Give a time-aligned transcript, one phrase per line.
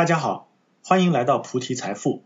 [0.00, 0.48] 大家好，
[0.82, 2.24] 欢迎来到菩提财富。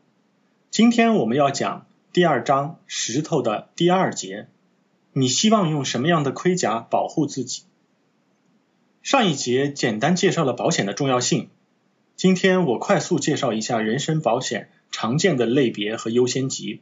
[0.71, 4.47] 今天我们要讲第二章石头的第二节。
[5.13, 7.65] 你希望用什么样的盔甲保护自己？
[9.03, 11.51] 上一节简单介绍了保险的重要性。
[12.15, 16.81] 今天我快速介绍一下人身保险常见的类别和优先级。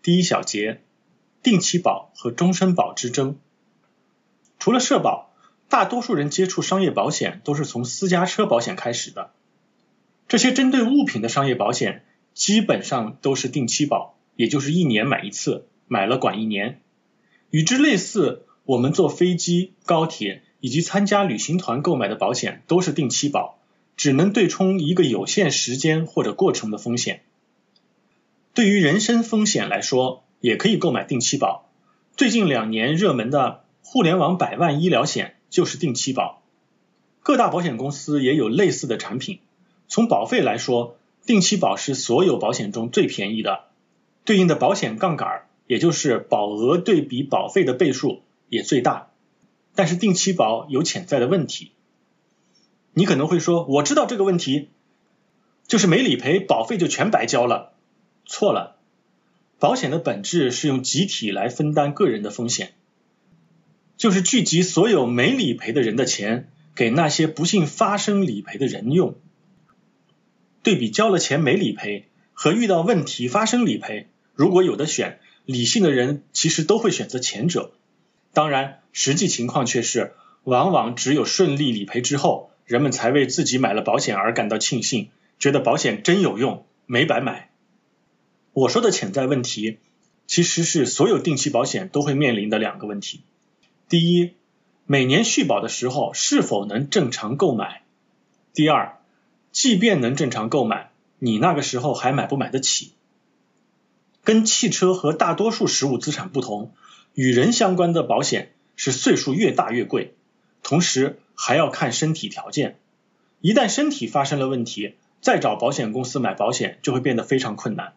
[0.00, 0.80] 第一小节，
[1.42, 3.36] 定期保和终身保之争。
[4.58, 5.34] 除了社保，
[5.68, 9.32] 大多数人接触商业保险都是从私家车保险开始的。
[10.34, 16.80] 这些针对物品的商业保险基本上都是定期保，也就是一年买一次，买了管一年。
[17.50, 23.60] 与之类似，我们坐飞机、高铁以及参加旅行团购买的保险都是定期保，
[23.96, 27.22] 只能对冲一个有限时间或者过程的风险。
[28.54, 31.70] 对于人身风险来说，也可以购买定期保。
[32.16, 36.42] 最近两年热门的互联网百万医疗险就是定期保，
[37.22, 39.38] 各大保险公司也有类似的产品。
[39.88, 43.64] 从保费来说，定期保是所有保险中最便宜的，
[44.24, 49.10] 对应的保险杠杆，也就是保额对比保费的倍数也最大。
[49.74, 51.72] 但是定期保有潜在的问题，
[52.92, 54.68] 你可能会说，我知道这个问题，
[55.66, 57.72] 就是没理赔，保费就全白交了。
[58.24, 58.76] 错了，
[59.58, 62.74] 保险的本质是用集体来分担个人的风险，
[63.96, 69.16] 就是聚集所有没理赔的人的钱，给那些不幸发生理赔的人用。
[70.64, 77.72] 对比交了钱没理赔和遇到问题发生理赔，如果有的选，理性的人其实都会选择前者。
[78.32, 87.50] 当然，实际情况却是，往往只有顺利理赔之后，人们才为自己买了保险而感到庆幸，觉得保险真有用，没白买。
[88.54, 89.78] 我说的潜在问题，
[90.26, 93.20] 其实是所有定期保险都会面临的两个问题：
[93.90, 94.32] 第一，
[94.86, 97.82] 每年续保的时候是否能正常购买；
[98.54, 98.96] 第二。
[99.54, 102.92] 即便能正常购买，你那个时候还买不买得起？
[104.24, 106.72] 跟汽车和大多数实物资产不同，
[107.14, 110.16] 与人相关的保险是岁数越大越贵，
[110.64, 112.78] 同时还要看身体条件。
[113.40, 117.92] 一旦身体发生了问题，再找保险公司买保险就会变得非常困难。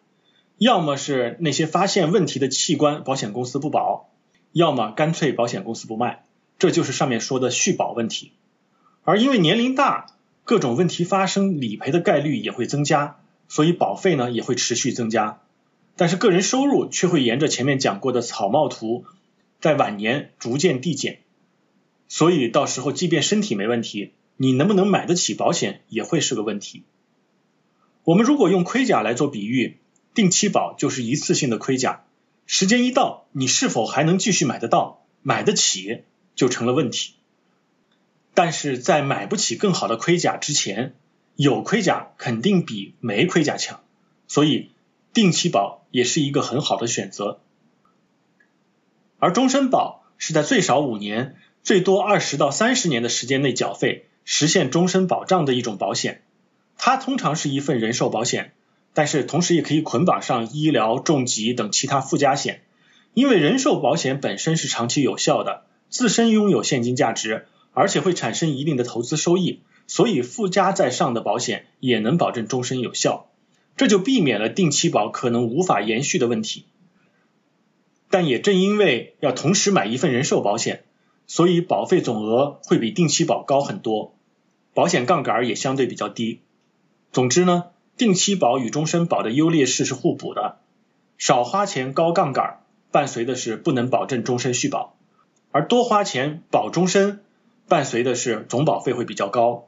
[0.59, 4.11] 要么是那些发现问题的器官保险公司不保，
[4.51, 6.23] 要么干脆保险公司不卖，
[6.59, 8.31] 这就是上面说的续保问题。
[9.03, 10.16] 而因为年龄大，
[10.47, 13.19] 各种问题发生，理赔的概率也会增加，
[13.49, 15.41] 所以保费呢也会持续增加。
[15.97, 19.03] 但是个人收入却会沿着前面讲过的草帽图，
[19.59, 21.19] 在晚年逐渐递减。
[22.07, 26.83] 所以到时候即便身体没问题，你能不能买得起保险也会是个问题。
[28.05, 29.75] 我们如果用盔甲来做比喻，
[30.13, 32.05] 定期保就是一次性的盔甲，
[32.45, 36.03] 时间一到，你是否还能继续买得到、买得起，
[36.37, 37.15] 就成了问题。
[38.37, 40.93] 但是在买不起更好的盔甲之前，
[41.35, 43.79] 有盔甲肯定比没盔甲强，
[44.27, 44.69] 所以
[45.11, 47.39] 定期保也是一个很好的选择。
[49.17, 56.21] 而终身保是在最少五年、最多二十到三十年的时间内缴费，实现终身保障的一种保险。
[56.77, 58.53] 它通常是一份人寿保险，
[58.93, 62.61] 但是同时也可以捆绑上医疗、重疾等其他附加险。
[63.15, 67.47] 因为人寿保险本身是长期有效的，自身拥有现金价值。
[67.77, 73.27] 而且会产生一定的投资收益，所以附加在上的保险也能保证终身有效，
[73.75, 76.65] 这就避免了定期保可能无法延续的问题。
[78.09, 80.85] 但也正因为要同时买一份人寿保险，
[81.27, 84.15] 所以保费总额会比定期保高很多，
[84.73, 86.39] 保险杠杆也相对比较低。
[87.11, 87.65] 总之呢，
[87.95, 90.57] 定期保与终身保的优劣势是互补的，
[91.19, 94.95] 少花钱高杠杆伴随的是不能保证终身续保，
[95.51, 97.21] 而多花钱保终身。
[97.67, 99.67] 伴随的是总保费会比较高，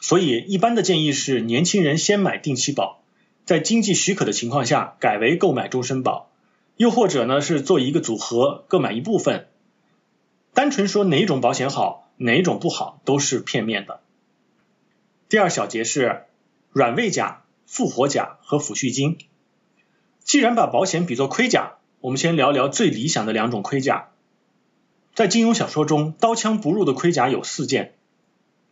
[0.00, 3.02] 所以一般的建议是年轻人先买定期保，
[3.44, 6.30] 在经济许可的情况下改为购买终身保，
[6.76, 9.46] 又或者呢是做一个组合各买一部分。
[10.54, 14.00] 单纯说哪种保险好，哪种不好都是片面的。
[15.28, 16.24] 第二小节是
[16.72, 19.18] 软位甲、复活甲和抚恤金。
[20.24, 24.08] 既然把保险比作盔甲，我们先聊聊最理想的两种盔甲。
[25.14, 27.92] 在金庸小说中，刀枪不入的盔甲有四件，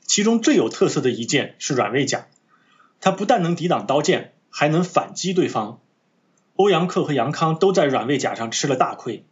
[0.07, 2.29] 其中最有特色的一件是软猬甲，
[3.01, 5.81] 它不但能抵挡刀剑，还能反击对方。
[6.57, 9.25] 欧阳克和杨康都在软猬甲上吃了大亏。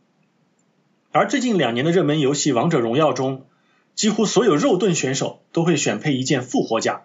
[1.11, 3.47] 而最近两年的热门游戏《王者荣耀》中，
[3.95, 7.05] 几乎所有肉盾选手都会选配一件复活甲，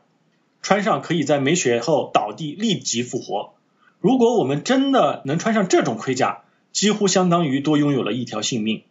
[0.61, 3.53] 穿上可以在没血后倒地立即复活。
[4.01, 6.41] 如果我们真的能穿上这种盔甲，
[6.73, 8.83] 几乎相当于多拥有了一条性命。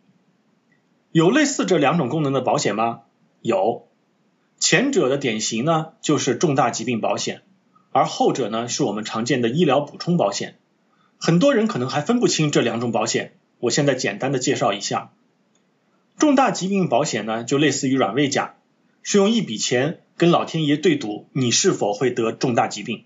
[1.12, 3.02] 有类似这两种功能的保险吗？
[3.42, 3.86] 有，
[4.58, 7.42] 前者的典型呢就是重大疾病保险，
[7.92, 10.56] 而后者呢是我们常见的医疗补充保险。
[11.18, 15.12] 很多人可能还分不清这两种保险，我现在简单的介绍一下。
[16.16, 18.54] 重大疾病保险呢就类似于软猬甲，
[19.02, 23.04] 是用一笔钱跟老天爷对赌你是否会得重大疾病。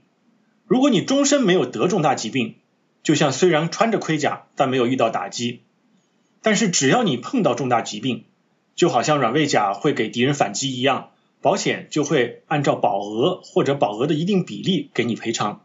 [0.66, 2.54] 如果你终身没有得重大疾病，
[3.02, 5.62] 就像虽然穿着盔甲但没有遇到打击，
[6.46, 8.22] 但是只要你碰到重大疾病，
[8.76, 11.10] 就好像软胃甲会给敌人反击一样。
[11.40, 15.62] 保险就会按照保额或者保额的一定比例给你赔偿，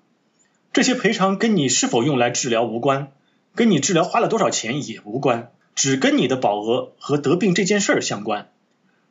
[0.74, 3.12] 这些赔偿跟你是否用来治疗无关，
[3.54, 8.50] 跟你治疗花了多少钱也无关，只跟你的保额和得病这件事儿相关。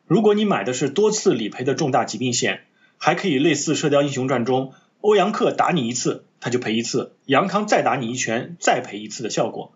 [0.08, 2.64] 如果你买的是多次理赔的重大疾病险，
[2.98, 9.72] 还可以类似《射雕英雄传》中欧阳克打你一次他就赔一次，杨康再打你一拳再赔一次的效果。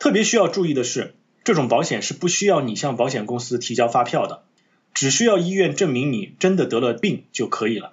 [0.00, 1.14] 特别需要注意的是，
[1.44, 4.42] 这种保险是不需要你向保险公司提交发票的。
[4.92, 7.92] 只需要医院证明你真的得了病就可以了。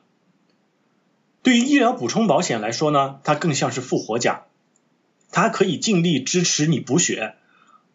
[1.43, 4.45] 对于医疗补充保险来说呢，它更像是复活甲，
[5.31, 7.35] 它可以尽力支持你补血，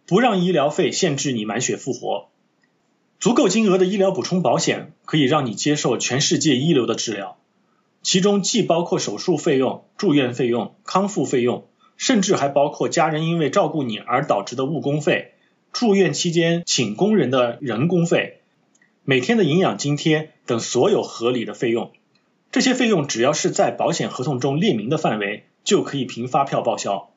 [0.07, 2.29] 不让医疗费限制你满血复活。
[3.19, 7.39] 足够金额的医疗补充保险可以让你接受全世界一流的治疗，
[8.03, 11.67] 其中既包括手术费用、住院费用、康复费用，
[12.03, 15.35] 甚至还包括家人因为照顾你而导致的误工费、
[15.73, 18.41] 住院期间请工人的人工费。
[19.05, 21.93] 每天的营养津贴等所有合理的费用，
[22.51, 27.11] 这些费用只要是在保险合同中列明的范围，就可以凭发票报销。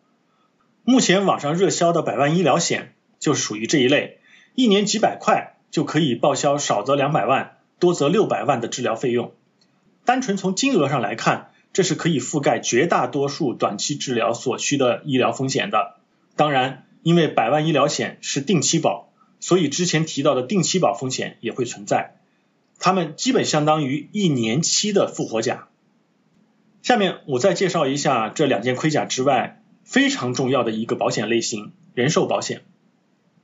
[0.84, 4.20] 目前网上热销的百万医疗险就属于这一类，
[4.54, 9.32] 一年几百块就可以报销少则两百万，多则六百万的治疗费用。
[10.06, 15.98] 单纯从金额上来看，这是可以覆盖绝大多数短期治疗所需的医疗风险的。
[16.38, 19.12] 当然，因为百万医疗险是定期保。
[19.42, 22.16] 所以之前提到的定期保风险也会存在，
[22.80, 25.68] 它们基本相当于一年期的复活甲。
[26.81, 32.62] 下面我再介绍一下这两件盔甲之外非常重要的一个保险类型——人寿保险。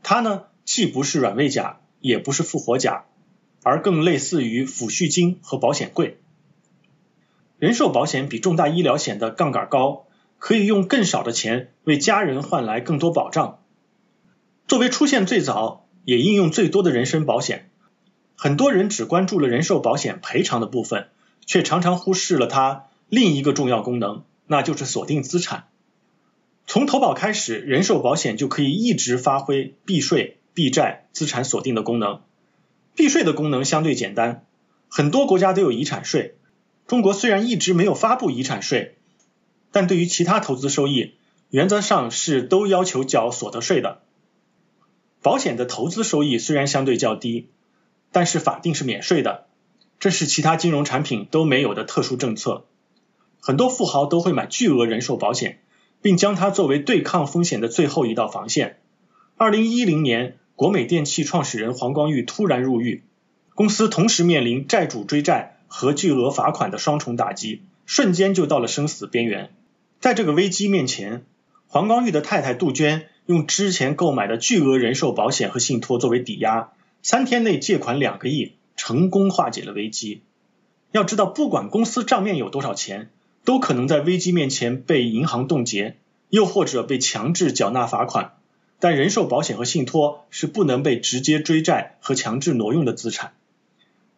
[0.04, 3.04] 它呢既不是软胃甲，也不是复活甲，
[3.62, 6.21] 而更类似于抚恤金和保险柜。
[7.62, 10.08] 人寿保险比重大医疗险的杠杆高，
[10.40, 13.60] 可以用更少的钱为家人换来更多保障。
[14.68, 17.70] 作为出现最早也应用最多的人身保险，
[18.36, 21.10] 很多人只关注了人寿保险赔偿的部分，
[21.46, 25.66] 却常常忽视了它另一个重要功能，那就是锁定资产。
[26.66, 32.22] 从投保开始，人寿保险就可以一直发挥避税、避债、资产锁定的功能。
[32.96, 34.48] 避税的功能相对简单，
[34.90, 36.38] 很多国家都有遗产税，
[36.92, 38.98] 中国虽然一直没有发布遗产税，
[39.72, 41.14] 但对于其他投资收益，
[41.50, 44.02] 原则上是都要求缴所得税的。
[45.22, 47.48] 保险的投资收益虽然相对较低，
[48.12, 49.46] 但是法定是免税的，
[50.02, 52.66] 这是其他金融产品都没有的特殊政策。
[53.40, 55.62] 很多富豪都会买巨额人寿保险，
[56.02, 58.82] 并将它作为对抗风险的最后一道防线。
[59.38, 63.06] 二零一零年，国美电器创始人黄光裕突然入狱，
[63.56, 69.52] 公司同时面临债主追债和巨额罚款的双重打击，瞬间就到了生死边缘。
[70.02, 71.24] 在这个危机面前，
[71.68, 73.06] 黄光裕的太太杜鹃。
[73.28, 76.72] 用之前购买的巨额人寿保险和信托作为抵押，
[77.02, 80.22] 三天内借款两个亿，成功化解了危机。
[80.92, 83.10] 要知道，不管公司账面有多少钱，
[83.46, 85.96] 都可能在危机面前被银行冻结，
[86.30, 88.34] 又或者被强制缴纳罚款。
[88.80, 93.34] 但人寿保险和信托是不能被直接追债和强制挪用的资产，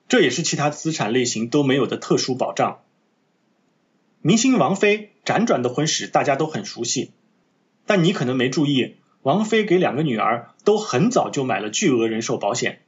[0.08, 2.82] 这也是其他资产类型都没有的特殊保障。
[4.22, 7.12] 明星王菲辗转的婚史大家都很熟悉，
[7.86, 8.96] 但你可能没注意。
[9.22, 12.82] 王菲给两个女儿都很早就买了巨额人寿保险，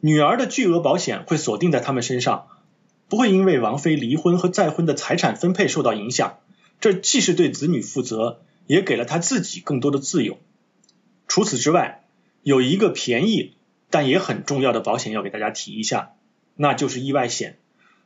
[0.00, 2.48] 女儿的巨额保险会锁定在他们身上，
[3.08, 6.38] 不会因为王菲离婚和再婚的财产分配受到影响。
[6.78, 10.38] 这既是对子女负责，也给了她自己更多的自由。
[11.26, 12.04] 除此之外，
[12.42, 13.56] 有一个便宜
[13.88, 16.12] 但也很重要的保险要给大家提一下，
[16.56, 17.58] 那就是意外险。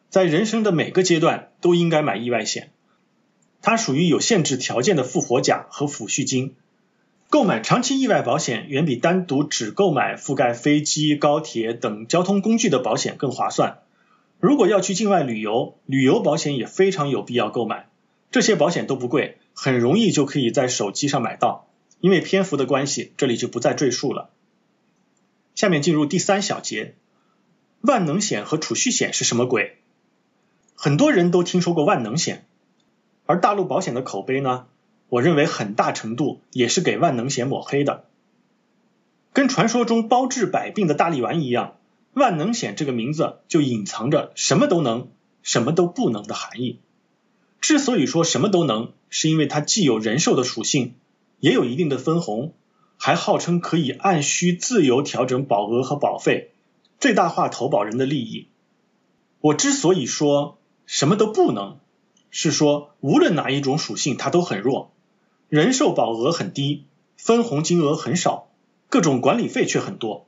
[0.08, 2.70] 在人生的每个阶段都应该买意外险，
[3.62, 6.56] 它属于有限制条件的复活甲和抚恤金。
[7.28, 13.78] 购买长期意外保险远比单独只购买覆盖飞机、高铁等交通工具的保险更划算。
[14.40, 17.88] 如果要去境外旅游，旅游保险也非常有必要购买。
[18.32, 21.68] 这些保险都不贵，很容易就可以在手机上买到。
[22.00, 24.30] 因为篇幅的关系，这里就不再赘述了。
[25.54, 26.94] 下面进入第三小节，
[27.80, 29.78] 万能险和储蓄险是什么鬼？
[30.74, 32.44] 很多人都听说过万能险，
[33.24, 34.66] 而大陆保险的口碑呢？
[35.08, 38.04] 我认为很大程度也是给万能险抹黑的，
[39.32, 41.78] 跟传说中包治百病的大力丸一样，
[42.12, 45.08] 万能险这个名字就隐藏着什么都能、
[45.42, 46.80] 什么都不能的含义。
[47.60, 50.94] 之所以说什么都能，是因为它既有人寿的属性，
[51.38, 52.52] 也有一定的分红，
[52.98, 56.52] 还号称可以按需自由调整保额和保费，
[57.00, 58.46] 最大化投保人的利益。
[59.40, 61.78] 我之所以说什么都不能，
[62.30, 64.92] 是说无论哪一种属性它都很弱，
[65.48, 66.84] 人寿保额很低，
[67.16, 68.48] 分红金额很少，
[68.90, 70.26] 各种管理费却很多。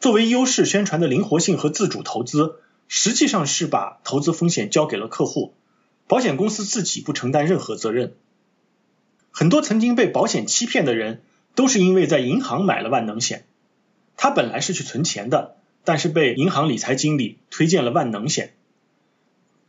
[0.00, 2.56] 作为优势宣传的灵活性和自主投资，
[2.88, 5.52] 实际上是把投资风险交给了客户。
[6.06, 8.14] 保险公司自己不承担任何责任。
[9.30, 11.20] 很多曾经被保险欺骗的人，
[11.54, 13.44] 都是因为在银行买了万能险。
[14.16, 15.56] 他本来是去存钱的，
[15.86, 18.54] 但是被银行理财经理推荐了万能险。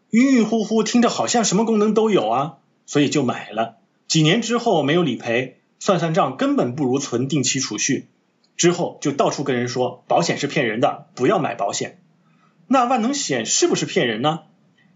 [0.09, 2.57] 晕晕乎乎，听着好像什么功能都有啊，
[2.87, 3.77] 所以就买了。
[4.07, 8.07] 几年之后没有理赔，算算账根本不如存定期储蓄。
[8.55, 11.99] 之后就到处跟人说保险是骗人的，不要买保险。
[12.67, 14.39] 那万能险是不是骗人呢？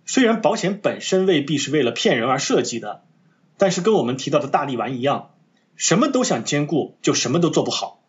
[0.07, 3.03] 虽然保险本身未必是为了骗人而设计的，
[3.57, 5.29] 但是跟我们提到的大力丸一样，
[5.75, 8.00] 什么都想兼顾，就什么都做不好。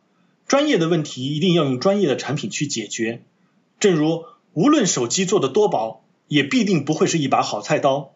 [0.53, 3.23] 专业的问题一定要用专业的产品去解决。
[3.81, 8.13] 正如无论手机做的多薄，也必定不会是一把好菜刀。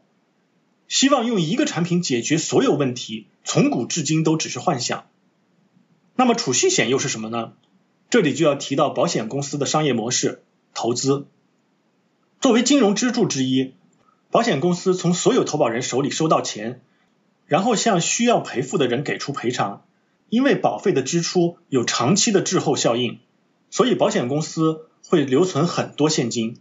[0.86, 5.06] 希望用一个产品解决所有问题，从古至今都只是幻想。
[6.14, 7.54] 那么储蓄险又是什么呢？
[8.10, 10.42] 这里就要提到保险公司的商业模式——
[10.74, 11.28] 投资。
[12.42, 13.72] 作为金融支柱之一，
[14.30, 16.82] 保险公司从所有投保人手里收到钱，
[17.46, 19.85] 然后向需要赔付的人给出赔偿。
[20.28, 23.20] 因为保费的支出有长期的滞后效应，
[23.70, 26.58] 所以保险公司会留存很多现金。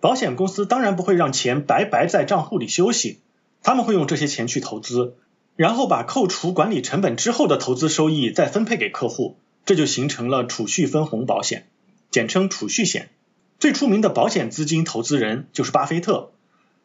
[0.00, 3.18] 保险公司当然不会让钱白白在账户里休息，
[3.62, 5.14] 他们会用这些钱去投资，
[5.56, 11.66] 然后把扣除管理成本之后的投资收益再分配给客户，这就形成了储蓄分红保险，
[12.10, 13.10] 简称储蓄险。
[13.58, 16.30] 最出名的保险资金投资人就是巴菲特，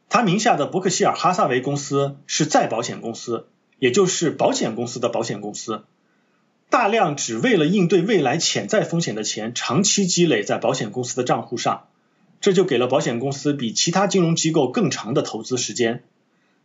[0.10, 3.46] 他名下的伯克希尔哈撒韦公司是再保险公司，
[3.78, 5.84] 也就是保险公司的保险公司。
[6.74, 11.86] 大量只为了应对未来潜在风险的钱，长期积累在保险公司的账户上，
[12.42, 16.04] 这就给了保险公司比其他金融机构更长的投资时间。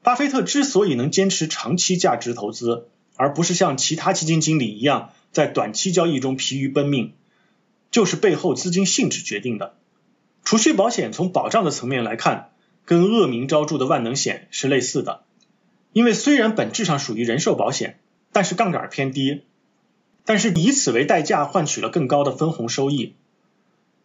[0.02, 7.12] 巴菲特之所以能坚持长期价值投资，而不是像其他基金经理一样在短期交易中疲于奔命，
[7.90, 9.74] 就是背后资金性质决定的。
[10.42, 12.48] 储蓄保险从保障的层面来看，
[12.86, 15.24] 跟恶名昭著的万能险是类似的。
[15.92, 17.98] 因为虽然本质上属于人寿保险，
[18.32, 19.42] 但是杠杆偏低，
[20.28, 23.14] 但是以此为代价换取了更高的分红收益。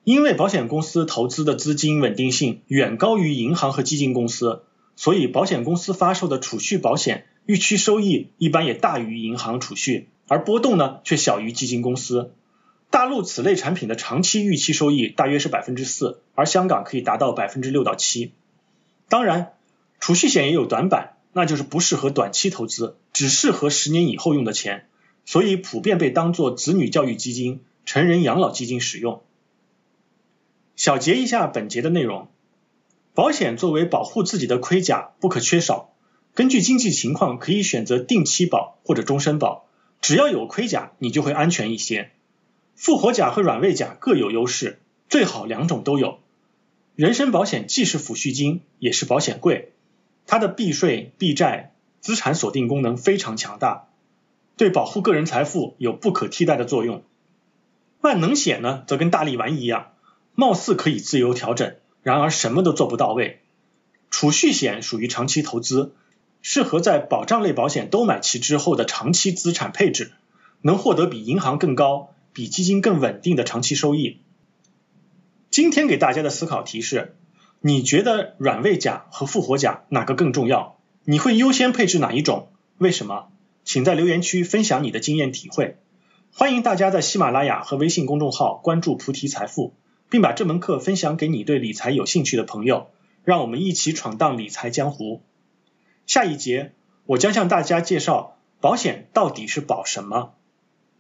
[0.06, 4.64] 因为保险公司投资的资金稳定性远高于银行和基金公司，
[4.96, 12.32] 所以保险公司发售的储蓄保险预期收益一般也大于银行储蓄，而波动呢却小于基金公司。
[12.90, 18.32] 大陆此类产品的长期预期收益大约是百分之四，而香港可以达到百分之六到七。
[19.10, 19.52] 当然，
[20.00, 24.88] 储蓄险也有短板，那就是不适合短期投资，只适合十年以后用的钱，
[25.26, 29.22] 所以普遍被当做子女教育基金、成人养老基金使用。
[30.76, 32.28] 小结一下本节的内容：
[33.14, 35.94] 保险作为保护自己的盔甲不可缺少，
[36.34, 39.68] 根据经济情况可以选择定期保或者终身保，
[40.02, 42.12] 只要有盔甲，你就会安全一些。
[42.76, 46.20] 复活甲和软猬甲各有优势，最好两种都有。
[46.96, 49.74] 人身保险既是抚恤金，也是保险柜，
[50.26, 53.88] 它的避税、避债、资产锁定功能非常强大，
[54.58, 57.04] 对保护个人财富有不可替代的作用。
[58.02, 59.94] 万能险呢，则跟大力丸一样，
[60.36, 63.42] 貌似可以自由调整，然而什么都做不到位。
[64.10, 65.94] 储蓄险属于长期投资，
[66.42, 70.12] 适合在保障类保险都买齐之后的长期资产配置，
[70.62, 72.10] 能获得比银行更高。
[72.36, 74.18] 比基金更稳定的长期收益。
[75.52, 77.16] 今天给大家的思考提示：
[77.62, 80.80] 你觉得软猬甲和复活甲哪个更重要？
[81.04, 82.48] 你会优先配置哪一种？
[82.80, 83.28] 为什么？
[83.64, 85.78] 请在留言区分享你的经验体会。
[86.32, 89.74] 欢迎大家在喜马拉雅和微信公众号关注菩提财富，
[90.10, 92.88] 并把这门课分享给你对理财有兴趣的朋友。
[93.24, 95.22] 让我们一起闯荡理财江湖。
[96.06, 96.74] 下一节
[97.06, 100.34] 我将向大家介绍保险到底是保什么。